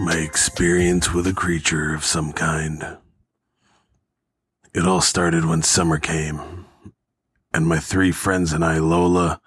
experience 0.00 1.12
with 1.12 1.26
a 1.26 1.32
creature 1.32 1.94
of 1.94 2.04
some 2.04 2.32
kind. 2.32 2.98
It 4.74 4.86
all 4.86 5.00
started 5.00 5.44
when 5.44 5.62
summer 5.62 5.98
came, 5.98 6.66
and 7.52 7.66
my 7.66 7.78
three 7.78 8.10
friends 8.10 8.52
and 8.52 8.64
I, 8.64 8.78
Lola, 8.78 9.40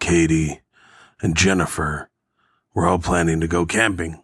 Katie, 0.00 0.60
and 1.20 1.36
Jennifer, 1.36 2.10
were 2.74 2.86
all 2.86 2.98
planning 2.98 3.40
to 3.40 3.46
go 3.46 3.64
camping. 3.64 4.22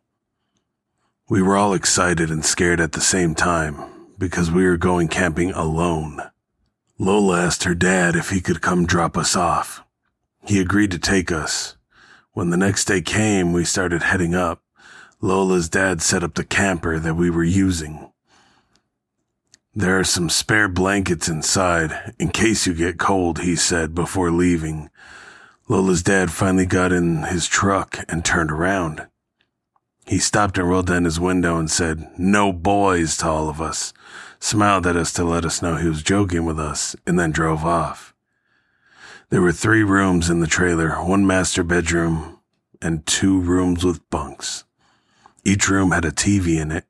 We 1.28 1.42
were 1.42 1.56
all 1.56 1.74
excited 1.74 2.30
and 2.30 2.44
scared 2.44 2.80
at 2.80 2.92
the 2.92 3.00
same 3.00 3.34
time 3.34 3.76
because 4.18 4.50
we 4.50 4.64
were 4.64 4.78
going 4.78 5.08
camping 5.08 5.52
alone. 5.52 6.20
Lola 6.98 7.40
asked 7.44 7.64
her 7.64 7.74
dad 7.74 8.16
if 8.16 8.30
he 8.30 8.40
could 8.40 8.60
come 8.60 8.84
drop 8.84 9.16
us 9.16 9.36
off. 9.36 9.84
He 10.44 10.60
agreed 10.60 10.90
to 10.90 10.98
take 10.98 11.30
us. 11.30 11.76
When 12.32 12.50
the 12.50 12.56
next 12.56 12.86
day 12.86 13.00
came, 13.00 13.52
we 13.52 13.64
started 13.64 14.02
heading 14.02 14.34
up. 14.34 14.62
Lola's 15.20 15.68
dad 15.68 16.00
set 16.00 16.22
up 16.22 16.34
the 16.34 16.44
camper 16.44 17.00
that 17.00 17.14
we 17.14 17.28
were 17.28 17.42
using. 17.42 18.12
There 19.74 19.98
are 19.98 20.04
some 20.04 20.30
spare 20.30 20.68
blankets 20.68 21.28
inside 21.28 22.14
in 22.20 22.28
case 22.28 22.66
you 22.66 22.74
get 22.74 22.98
cold, 22.98 23.40
he 23.40 23.56
said 23.56 23.96
before 23.96 24.30
leaving. 24.30 24.90
Lola's 25.68 26.04
dad 26.04 26.30
finally 26.30 26.66
got 26.66 26.92
in 26.92 27.24
his 27.24 27.48
truck 27.48 27.98
and 28.08 28.24
turned 28.24 28.52
around. 28.52 29.08
He 30.06 30.18
stopped 30.18 30.56
and 30.56 30.68
rolled 30.68 30.86
down 30.86 31.04
his 31.04 31.18
window 31.18 31.58
and 31.58 31.70
said, 31.70 32.12
No 32.16 32.52
boys 32.52 33.16
to 33.18 33.28
all 33.28 33.48
of 33.48 33.60
us, 33.60 33.92
smiled 34.38 34.86
at 34.86 34.96
us 34.96 35.12
to 35.14 35.24
let 35.24 35.44
us 35.44 35.60
know 35.60 35.76
he 35.76 35.88
was 35.88 36.02
joking 36.02 36.44
with 36.44 36.60
us, 36.60 36.94
and 37.06 37.18
then 37.18 37.32
drove 37.32 37.64
off. 37.64 38.14
There 39.30 39.42
were 39.42 39.52
three 39.52 39.82
rooms 39.82 40.30
in 40.30 40.40
the 40.40 40.46
trailer, 40.46 40.90
one 41.04 41.26
master 41.26 41.64
bedroom, 41.64 42.38
and 42.80 43.04
two 43.04 43.40
rooms 43.40 43.84
with 43.84 44.08
bunks. 44.10 44.64
Each 45.48 45.70
room 45.70 45.92
had 45.92 46.04
a 46.04 46.10
TV 46.10 46.60
in 46.60 46.70
it, 46.70 46.84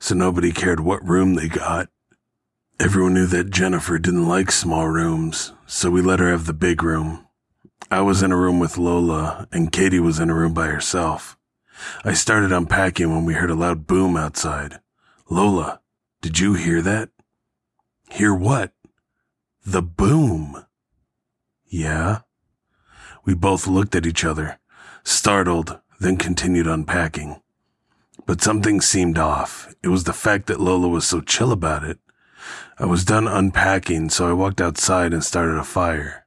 so 0.00 0.16
nobody 0.16 0.50
cared 0.50 0.80
what 0.80 1.08
room 1.08 1.34
they 1.34 1.46
got. 1.46 1.90
Everyone 2.80 3.14
knew 3.14 3.26
that 3.26 3.50
Jennifer 3.50 4.00
didn't 4.00 4.26
like 4.26 4.50
small 4.50 4.88
rooms, 4.88 5.52
so 5.64 5.92
we 5.92 6.02
let 6.02 6.18
her 6.18 6.28
have 6.28 6.46
the 6.46 6.52
big 6.52 6.82
room. 6.82 7.28
I 7.88 8.00
was 8.00 8.20
in 8.24 8.32
a 8.32 8.36
room 8.36 8.58
with 8.58 8.76
Lola, 8.76 9.46
and 9.52 9.70
Katie 9.70 10.00
was 10.00 10.18
in 10.18 10.28
a 10.28 10.34
room 10.34 10.52
by 10.52 10.66
herself. 10.66 11.38
I 12.04 12.14
started 12.14 12.50
unpacking 12.50 13.14
when 13.14 13.24
we 13.24 13.34
heard 13.34 13.48
a 13.48 13.54
loud 13.54 13.86
boom 13.86 14.16
outside. 14.16 14.80
Lola, 15.28 15.80
did 16.20 16.40
you 16.40 16.54
hear 16.54 16.82
that? 16.82 17.10
Hear 18.10 18.34
what? 18.34 18.72
The 19.64 19.82
boom. 19.82 20.66
Yeah. 21.64 22.22
We 23.24 23.34
both 23.34 23.68
looked 23.68 23.94
at 23.94 24.04
each 24.04 24.24
other, 24.24 24.58
startled, 25.04 25.78
then 26.00 26.16
continued 26.16 26.66
unpacking. 26.66 27.40
But 28.30 28.42
something 28.42 28.80
seemed 28.80 29.18
off. 29.18 29.74
It 29.82 29.88
was 29.88 30.04
the 30.04 30.12
fact 30.12 30.46
that 30.46 30.60
Lola 30.60 30.86
was 30.86 31.04
so 31.04 31.20
chill 31.20 31.50
about 31.50 31.82
it. 31.82 31.98
I 32.78 32.86
was 32.86 33.04
done 33.04 33.26
unpacking, 33.26 34.10
so 34.10 34.28
I 34.28 34.34
walked 34.34 34.60
outside 34.60 35.12
and 35.12 35.24
started 35.24 35.58
a 35.58 35.64
fire. 35.64 36.26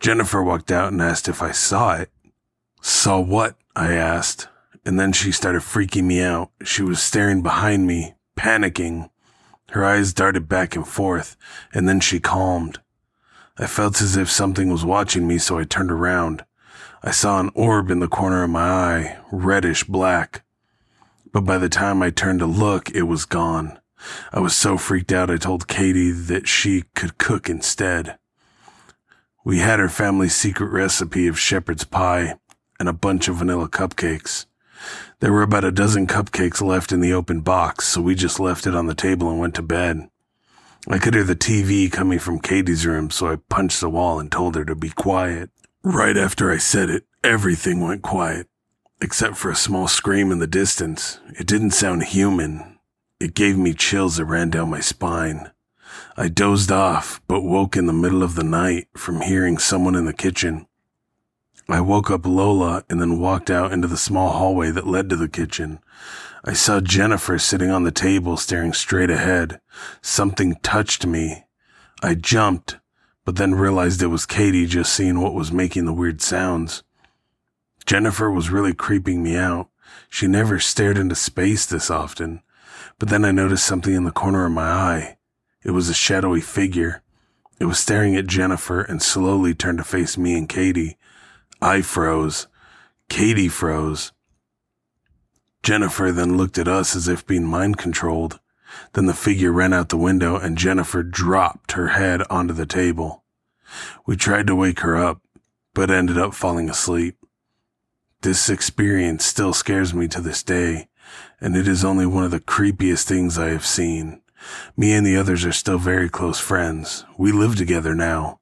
Jennifer 0.00 0.42
walked 0.42 0.72
out 0.72 0.90
and 0.90 1.00
asked 1.00 1.28
if 1.28 1.40
I 1.40 1.52
saw 1.52 1.94
it. 1.94 2.10
Saw 2.80 3.20
what? 3.20 3.54
I 3.76 3.92
asked. 3.92 4.48
And 4.84 4.98
then 4.98 5.12
she 5.12 5.30
started 5.30 5.62
freaking 5.62 6.06
me 6.06 6.20
out. 6.20 6.50
She 6.64 6.82
was 6.82 7.00
staring 7.00 7.40
behind 7.40 7.86
me, 7.86 8.14
panicking. 8.36 9.08
Her 9.68 9.84
eyes 9.84 10.12
darted 10.12 10.48
back 10.48 10.74
and 10.74 10.88
forth, 10.88 11.36
and 11.72 11.88
then 11.88 12.00
she 12.00 12.18
calmed. 12.18 12.80
I 13.56 13.68
felt 13.68 14.02
as 14.02 14.16
if 14.16 14.28
something 14.28 14.72
was 14.72 14.84
watching 14.84 15.28
me, 15.28 15.38
so 15.38 15.56
I 15.56 15.62
turned 15.62 15.92
around. 15.92 16.44
I 17.00 17.12
saw 17.12 17.38
an 17.38 17.52
orb 17.54 17.92
in 17.92 18.00
the 18.00 18.08
corner 18.08 18.42
of 18.42 18.50
my 18.50 18.68
eye, 18.68 19.18
reddish 19.30 19.84
black. 19.84 20.42
But 21.32 21.42
by 21.42 21.58
the 21.58 21.68
time 21.68 22.02
I 22.02 22.10
turned 22.10 22.40
to 22.40 22.46
look, 22.46 22.90
it 22.90 23.02
was 23.02 23.24
gone. 23.24 23.78
I 24.32 24.40
was 24.40 24.54
so 24.54 24.76
freaked 24.76 25.12
out 25.12 25.30
I 25.30 25.36
told 25.36 25.68
Katie 25.68 26.10
that 26.10 26.46
she 26.46 26.84
could 26.94 27.18
cook 27.18 27.48
instead. 27.48 28.18
We 29.44 29.58
had 29.58 29.80
her 29.80 29.88
family's 29.88 30.34
secret 30.34 30.70
recipe 30.70 31.26
of 31.26 31.38
shepherd's 31.38 31.84
pie 31.84 32.36
and 32.78 32.88
a 32.88 32.92
bunch 32.92 33.28
of 33.28 33.36
vanilla 33.36 33.68
cupcakes. 33.68 34.46
There 35.20 35.32
were 35.32 35.42
about 35.42 35.64
a 35.64 35.72
dozen 35.72 36.06
cupcakes 36.06 36.60
left 36.60 36.92
in 36.92 37.00
the 37.00 37.12
open 37.12 37.40
box, 37.40 37.86
so 37.86 38.00
we 38.00 38.14
just 38.14 38.40
left 38.40 38.66
it 38.66 38.74
on 38.74 38.86
the 38.86 38.94
table 38.94 39.30
and 39.30 39.38
went 39.38 39.54
to 39.54 39.62
bed. 39.62 40.08
I 40.88 40.98
could 40.98 41.14
hear 41.14 41.22
the 41.22 41.36
TV 41.36 41.90
coming 41.90 42.18
from 42.18 42.40
Katie's 42.40 42.84
room, 42.84 43.10
so 43.10 43.28
I 43.28 43.36
punched 43.48 43.80
the 43.80 43.88
wall 43.88 44.18
and 44.18 44.30
told 44.30 44.56
her 44.56 44.64
to 44.64 44.74
be 44.74 44.90
quiet. 44.90 45.50
Right 45.84 46.16
after 46.16 46.50
I 46.50 46.58
said 46.58 46.90
it, 46.90 47.04
everything 47.22 47.80
went 47.80 48.02
quiet, 48.02 48.48
except 49.02 49.36
for 49.36 49.50
a 49.50 49.56
small 49.56 49.88
scream 49.88 50.30
in 50.30 50.38
the 50.38 50.46
distance. 50.46 51.18
It 51.38 51.46
didn't 51.46 51.72
sound 51.72 52.04
human. 52.04 52.78
It 53.18 53.34
gave 53.34 53.58
me 53.58 53.74
chills 53.74 54.16
that 54.16 54.26
ran 54.26 54.50
down 54.50 54.70
my 54.70 54.80
spine. 54.80 55.50
I 56.16 56.28
dozed 56.28 56.70
off, 56.70 57.20
but 57.26 57.42
woke 57.42 57.76
in 57.76 57.86
the 57.86 57.92
middle 57.92 58.22
of 58.22 58.36
the 58.36 58.44
night 58.44 58.86
from 58.96 59.22
hearing 59.22 59.58
someone 59.58 59.96
in 59.96 60.04
the 60.04 60.12
kitchen. 60.12 60.66
I 61.68 61.80
woke 61.80 62.10
up 62.10 62.26
Lola 62.26 62.84
and 62.88 63.00
then 63.00 63.18
walked 63.18 63.50
out 63.50 63.72
into 63.72 63.88
the 63.88 63.96
small 63.96 64.30
hallway 64.30 64.70
that 64.70 64.86
led 64.86 65.10
to 65.10 65.16
the 65.16 65.28
kitchen. 65.28 65.80
I 66.44 66.52
saw 66.52 66.80
Jennifer 66.80 67.38
sitting 67.38 67.70
on 67.70 67.82
the 67.82 67.92
table 67.92 68.36
staring 68.36 68.72
straight 68.72 69.10
ahead. 69.10 69.60
Something 70.00 70.56
touched 70.62 71.06
me. 71.06 71.44
I 72.02 72.14
jumped, 72.14 72.78
but 73.24 73.36
then 73.36 73.54
realized 73.54 74.02
it 74.02 74.08
was 74.08 74.26
Katie 74.26 74.66
just 74.66 74.92
seeing 74.92 75.20
what 75.20 75.34
was 75.34 75.52
making 75.52 75.86
the 75.86 75.92
weird 75.92 76.20
sounds. 76.20 76.82
Jennifer 77.86 78.30
was 78.30 78.50
really 78.50 78.74
creeping 78.74 79.22
me 79.22 79.36
out. 79.36 79.68
She 80.08 80.26
never 80.26 80.58
stared 80.58 80.98
into 80.98 81.14
space 81.14 81.66
this 81.66 81.90
often. 81.90 82.42
But 82.98 83.08
then 83.08 83.24
I 83.24 83.32
noticed 83.32 83.66
something 83.66 83.94
in 83.94 84.04
the 84.04 84.10
corner 84.10 84.46
of 84.46 84.52
my 84.52 84.70
eye. 84.70 85.16
It 85.64 85.72
was 85.72 85.88
a 85.88 85.94
shadowy 85.94 86.40
figure. 86.40 87.02
It 87.58 87.66
was 87.66 87.78
staring 87.78 88.16
at 88.16 88.26
Jennifer 88.26 88.80
and 88.80 89.02
slowly 89.02 89.54
turned 89.54 89.78
to 89.78 89.84
face 89.84 90.18
me 90.18 90.36
and 90.36 90.48
Katie. 90.48 90.96
I 91.60 91.82
froze. 91.82 92.48
Katie 93.08 93.48
froze. 93.48 94.12
Jennifer 95.62 96.10
then 96.10 96.36
looked 96.36 96.58
at 96.58 96.66
us 96.66 96.96
as 96.96 97.06
if 97.06 97.26
being 97.26 97.44
mind 97.44 97.78
controlled. 97.78 98.40
Then 98.94 99.06
the 99.06 99.14
figure 99.14 99.52
ran 99.52 99.72
out 99.72 99.90
the 99.90 99.96
window 99.96 100.36
and 100.36 100.58
Jennifer 100.58 101.02
dropped 101.02 101.72
her 101.72 101.88
head 101.88 102.22
onto 102.30 102.54
the 102.54 102.66
table. 102.66 103.22
We 104.06 104.16
tried 104.16 104.46
to 104.48 104.56
wake 104.56 104.80
her 104.80 104.96
up, 104.96 105.22
but 105.74 105.90
ended 105.90 106.18
up 106.18 106.34
falling 106.34 106.68
asleep. 106.68 107.16
This 108.22 108.48
experience 108.48 109.24
still 109.24 109.52
scares 109.52 109.92
me 109.92 110.06
to 110.06 110.20
this 110.20 110.44
day, 110.44 110.86
and 111.40 111.56
it 111.56 111.66
is 111.66 111.84
only 111.84 112.06
one 112.06 112.22
of 112.22 112.30
the 112.30 112.38
creepiest 112.38 113.02
things 113.02 113.36
I 113.36 113.48
have 113.48 113.66
seen. 113.66 114.22
Me 114.76 114.92
and 114.92 115.04
the 115.04 115.16
others 115.16 115.44
are 115.44 115.50
still 115.50 115.78
very 115.78 116.08
close 116.08 116.38
friends. 116.38 117.04
We 117.18 117.32
live 117.32 117.56
together 117.56 117.96
now, 117.96 118.38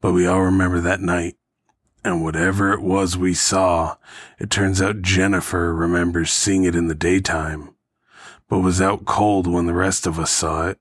but 0.00 0.12
we 0.12 0.26
all 0.26 0.40
remember 0.40 0.80
that 0.80 1.02
night. 1.02 1.36
And 2.02 2.24
whatever 2.24 2.72
it 2.72 2.80
was 2.80 3.18
we 3.18 3.34
saw, 3.34 3.96
it 4.38 4.48
turns 4.48 4.80
out 4.80 5.02
Jennifer 5.02 5.74
remembers 5.74 6.32
seeing 6.32 6.64
it 6.64 6.74
in 6.74 6.88
the 6.88 6.94
daytime, 6.94 7.74
but 8.48 8.60
was 8.60 8.80
out 8.80 9.04
cold 9.04 9.46
when 9.46 9.66
the 9.66 9.74
rest 9.74 10.06
of 10.06 10.18
us 10.18 10.30
saw 10.30 10.68
it. 10.68 10.78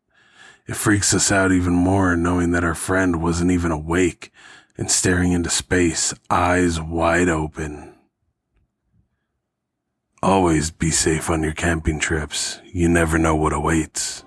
It 0.67 0.77
freaks 0.77 1.13
us 1.13 1.33
out 1.33 1.51
even 1.51 1.73
more 1.73 2.15
knowing 2.15 2.51
that 2.51 2.63
our 2.63 2.75
friend 2.75 3.21
wasn't 3.21 3.51
even 3.51 3.73
awake 3.73 4.31
and 4.77 4.89
staring 4.89 5.33
into 5.33 5.49
space, 5.49 6.13
eyes 6.29 6.79
wide 6.79 7.27
open. 7.27 7.96
Always 10.23 10.71
be 10.71 10.89
safe 10.89 11.29
on 11.29 11.43
your 11.43 11.53
camping 11.53 11.99
trips. 11.99 12.59
You 12.73 12.89
never 12.89 13.19
know 13.19 13.35
what 13.35 13.53
awaits. 13.53 14.23